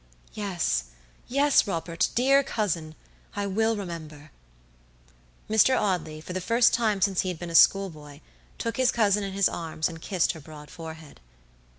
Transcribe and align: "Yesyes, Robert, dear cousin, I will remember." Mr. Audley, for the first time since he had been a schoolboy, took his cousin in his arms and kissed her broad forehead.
"Yesyes, 0.33 1.67
Robert, 1.67 2.09
dear 2.15 2.41
cousin, 2.41 2.95
I 3.35 3.45
will 3.45 3.77
remember." 3.77 4.31
Mr. 5.47 5.79
Audley, 5.79 6.19
for 6.19 6.33
the 6.33 6.41
first 6.41 6.73
time 6.73 7.01
since 7.03 7.21
he 7.21 7.29
had 7.29 7.37
been 7.37 7.51
a 7.51 7.53
schoolboy, 7.53 8.21
took 8.57 8.77
his 8.77 8.91
cousin 8.91 9.23
in 9.23 9.33
his 9.33 9.47
arms 9.47 9.87
and 9.87 10.01
kissed 10.01 10.31
her 10.31 10.39
broad 10.39 10.71
forehead. 10.71 11.19